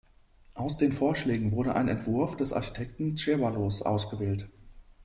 [0.55, 4.49] Aus den Vorschlägen wurde ein Entwurf des Architekten Ceballos ausgewählt.